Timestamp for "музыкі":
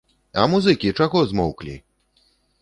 0.53-0.93